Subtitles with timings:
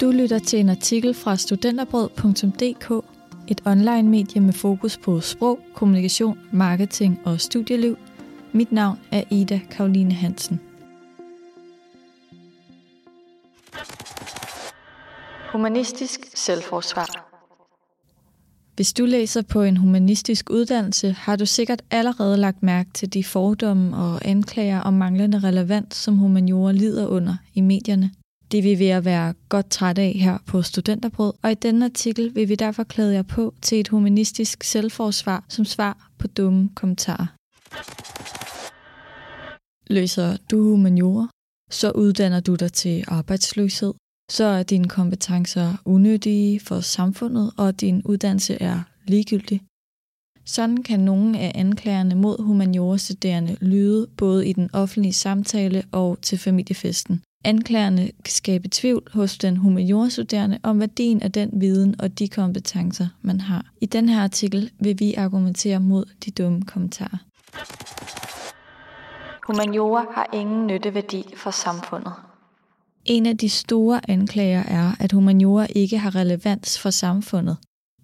[0.00, 3.04] Du lytter til en artikel fra studenterbrød.dk,
[3.48, 7.96] et online medie med fokus på sprog, kommunikation, marketing og studieliv.
[8.52, 10.60] Mit navn er Ida Karoline Hansen.
[15.52, 17.30] Humanistisk selvforsvar
[18.80, 23.24] hvis du læser på en humanistisk uddannelse, har du sikkert allerede lagt mærke til de
[23.24, 28.10] fordomme og anklager om manglende relevans, som humaniora lider under i medierne.
[28.52, 31.84] Det vil vi ved at være godt træt af her på Studenterbrød, og i denne
[31.84, 36.70] artikel vil vi derfor klæde jer på til et humanistisk selvforsvar som svar på dumme
[36.74, 37.26] kommentarer.
[39.92, 41.28] Løser du humaniora,
[41.70, 43.94] så uddanner du dig til arbejdsløshed,
[44.30, 49.60] så er dine kompetencer unødige for samfundet, og din uddannelse er ligegyldig.
[50.44, 56.38] Sådan kan nogle af anklagerne mod humaniorastuderende lyde både i den offentlige samtale og til
[56.38, 57.22] familiefesten.
[57.44, 63.08] Anklagerne kan skabe tvivl hos den humaniora-studerende om værdien af den viden og de kompetencer,
[63.22, 63.64] man har.
[63.80, 67.18] I den her artikel vil vi argumentere mod de dumme kommentarer.
[69.46, 72.12] Humaniora har ingen nytteværdi for samfundet.
[73.04, 77.56] En af de store anklager er, at humaniora ikke har relevans for samfundet.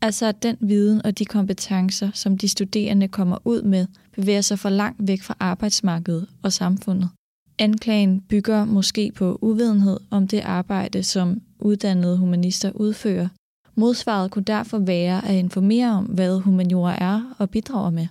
[0.02, 4.58] Altså at den viden og de kompetencer, som de studerende kommer ud med, bevæger sig
[4.58, 7.10] for langt væk fra arbejdsmarkedet og samfundet.
[7.58, 13.28] Anklagen bygger måske på uvidenhed om det arbejde, som uddannede humanister udfører.
[13.74, 18.06] Modsvaret kunne derfor være at informere om, hvad humaniora er og bidrager med.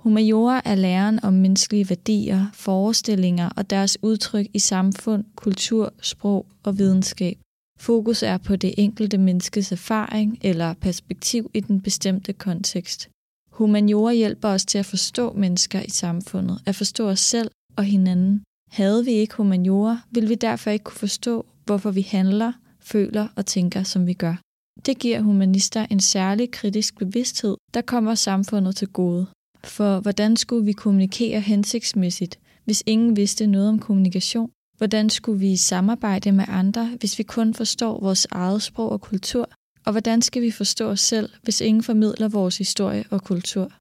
[0.00, 6.78] Humaniora er læren om menneskelige værdier, forestillinger og deres udtryk i samfund, kultur, sprog og
[6.78, 7.38] videnskab.
[7.78, 13.08] Fokus er på det enkelte menneskes erfaring eller perspektiv i den bestemte kontekst.
[13.52, 18.42] Humaniora hjælper os til at forstå mennesker i samfundet, at forstå os selv og hinanden.
[18.70, 23.46] Havde vi ikke humaniora, ville vi derfor ikke kunne forstå, hvorfor vi handler, føler og
[23.46, 24.34] tænker, som vi gør.
[24.86, 29.26] Det giver humanister en særlig kritisk bevidsthed, der kommer samfundet til gode.
[29.64, 34.50] For hvordan skulle vi kommunikere hensigtsmæssigt, hvis ingen vidste noget om kommunikation?
[34.78, 39.50] Hvordan skulle vi samarbejde med andre, hvis vi kun forstår vores eget sprog og kultur?
[39.86, 43.72] Og hvordan skal vi forstå os selv, hvis ingen formidler vores historie og kultur?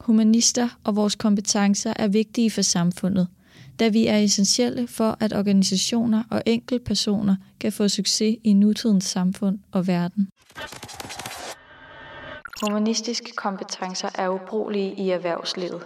[0.00, 3.28] Humanister og vores kompetencer er vigtige for samfundet,
[3.82, 9.58] da vi er essentielle for, at organisationer og enkeltpersoner kan få succes i nutidens samfund
[9.72, 10.28] og verden.
[12.62, 15.82] Humanistiske kompetencer er ubrugelige i erhvervslivet.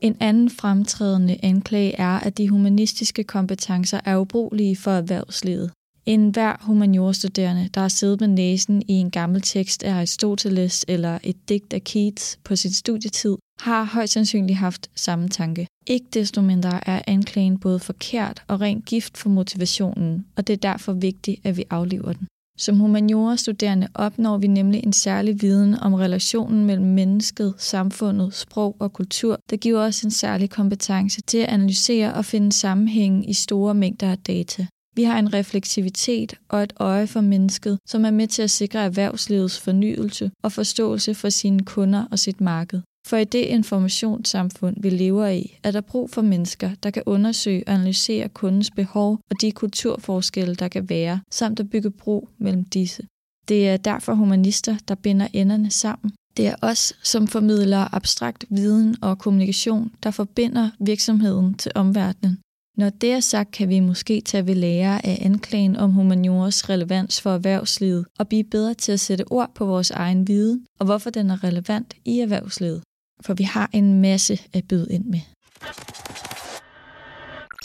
[0.00, 5.72] En anden fremtrædende anklage er, at de humanistiske kompetencer er ubrugelige for erhvervslivet.
[6.06, 11.18] En hver humaniorstuderende, der har siddet med næsen i en gammel tekst af Aristoteles eller
[11.22, 15.66] et digt af Keats på sin studietid, har højst sandsynligt haft samme tanke.
[15.86, 20.70] Ikke desto mindre er anklagen både forkert og rent gift for motivationen, og det er
[20.70, 22.26] derfor vigtigt, at vi aflever den.
[22.58, 28.92] Som humaniora-studerende opnår vi nemlig en særlig viden om relationen mellem mennesket, samfundet, sprog og
[28.92, 33.74] kultur, der giver os en særlig kompetence til at analysere og finde sammenhænge i store
[33.74, 34.66] mængder af data.
[34.96, 38.80] Vi har en refleksivitet og et øje for mennesket, som er med til at sikre
[38.80, 42.80] erhvervslivets fornyelse og forståelse for sine kunder og sit marked.
[43.06, 47.64] For i det informationssamfund, vi lever i, er der brug for mennesker, der kan undersøge
[47.66, 52.64] og analysere kundens behov og de kulturforskelle, der kan være, samt at bygge bro mellem
[52.64, 53.02] disse.
[53.48, 56.12] Det er derfor humanister, der binder enderne sammen.
[56.36, 62.38] Det er os, som formidler abstrakt viden og kommunikation, der forbinder virksomheden til omverdenen.
[62.76, 67.20] Når det er sagt, kan vi måske tage ved lære af anklagen om humaniores relevans
[67.20, 71.10] for erhvervslivet og blive bedre til at sætte ord på vores egen viden og hvorfor
[71.10, 72.82] den er relevant i erhvervslivet
[73.20, 75.20] for vi har en masse at byde ind med.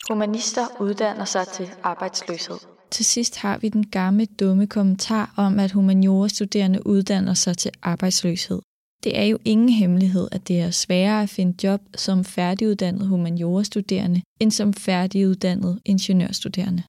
[0.09, 2.58] Humanister uddanner sig til arbejdsløshed.
[2.91, 8.62] Til sidst har vi den gamle dumme kommentar om, at humaniora-studerende uddanner sig til arbejdsløshed.
[9.03, 14.22] Det er jo ingen hemmelighed, at det er sværere at finde job som færdiguddannet humaniora-studerende,
[14.40, 16.84] end som færdiguddannet ingeniørstuderende.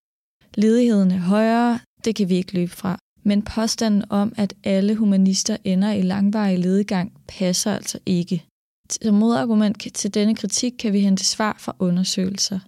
[0.55, 5.57] Ledigheden er højere, det kan vi ikke løbe fra, men påstanden om, at alle humanister
[5.65, 8.45] ender i langvarig ledegang, passer altså ikke.
[8.91, 12.59] Som modargument til denne kritik kan vi hente svar fra undersøgelser.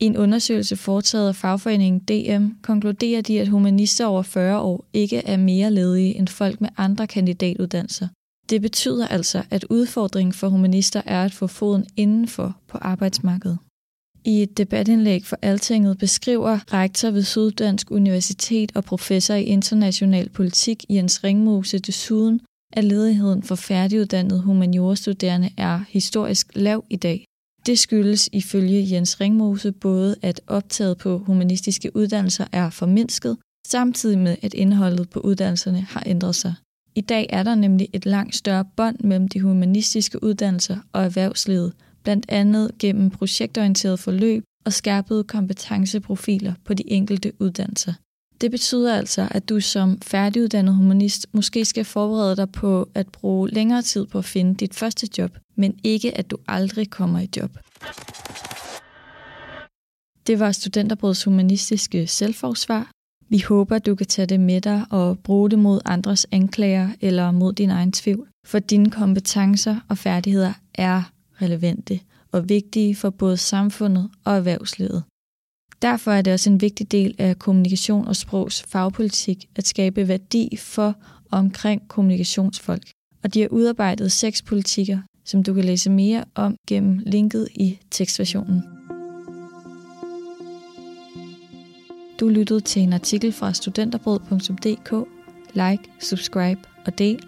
[0.00, 5.16] I en undersøgelse foretaget af fagforeningen DM konkluderer de, at humanister over 40 år ikke
[5.16, 8.08] er mere ledige end folk med andre kandidatuddannelser.
[8.50, 13.58] Det betyder altså, at udfordringen for humanister er at få foden indenfor på arbejdsmarkedet.
[14.24, 20.84] I et debatindlæg for Altinget beskriver rektor ved Syddansk Universitet og professor i international politik
[20.90, 22.40] Jens Ringmose desuden,
[22.72, 27.24] at ledigheden for færdiguddannede humaniorstuderende er historisk lav i dag.
[27.66, 33.36] Det skyldes ifølge Jens Ringmose både, at optaget på humanistiske uddannelser er formindsket,
[33.66, 36.54] samtidig med at indholdet på uddannelserne har ændret sig.
[36.94, 41.72] I dag er der nemlig et langt større bånd mellem de humanistiske uddannelser og erhvervslivet,
[42.02, 47.92] blandt andet gennem projektorienteret forløb og skærpede kompetenceprofiler på de enkelte uddannelser.
[48.40, 53.50] Det betyder altså, at du som færdiguddannet humanist måske skal forberede dig på at bruge
[53.50, 57.28] længere tid på at finde dit første job, men ikke at du aldrig kommer i
[57.36, 57.50] job.
[60.26, 62.90] Det var Studenterbrøds humanistiske selvforsvar.
[63.28, 67.30] Vi håber, du kan tage det med dig og bruge det mod andres anklager eller
[67.30, 71.02] mod din egen tvivl, for dine kompetencer og færdigheder er
[71.42, 72.00] relevante
[72.32, 75.02] og vigtige for både samfundet og erhvervslivet.
[75.82, 80.56] Derfor er det også en vigtig del af kommunikation og sprogs fagpolitik at skabe værdi
[80.56, 80.94] for
[81.30, 82.90] og omkring kommunikationsfolk.
[83.22, 87.78] Og de har udarbejdet seks politikker, som du kan læse mere om gennem linket i
[87.90, 88.62] tekstversionen.
[92.20, 95.08] Du lyttede til en artikel fra studenterbrød.dk.
[95.54, 97.22] Like, subscribe og del.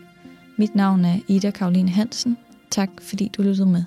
[0.58, 2.36] Mit navn er Ida Karoline Hansen.
[2.70, 3.84] Tak fordi du lyttede med.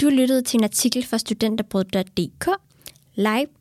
[0.00, 2.48] Du lyttede til en artikel fra studenterbrød.dk.
[3.14, 3.52] Like.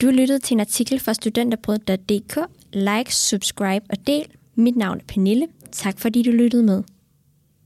[0.00, 2.38] Du lyttede til en artikel fra studenterbrød.dk.
[2.72, 4.26] Like, subscribe og del.
[4.54, 5.48] Mit navn er Pernille.
[5.72, 6.82] Tak fordi du lyttede med.